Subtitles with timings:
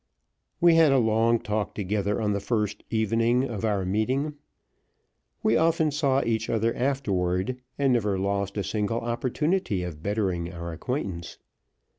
[0.59, 4.33] We had a long talk together on the first evening of our meeting;
[5.43, 10.73] we often saw each other afterward, and never lost a single opportunity of bettering our
[10.73, 11.37] acquaintance.